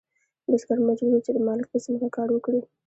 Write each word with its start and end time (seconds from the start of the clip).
بزګر 0.49 0.79
مجبور 0.87 1.13
و 1.15 1.23
چې 1.25 1.31
د 1.33 1.37
مالک 1.47 1.65
په 1.69 1.77
ځمکه 1.83 2.07
کار 2.15 2.27
وکړي. 2.31 2.61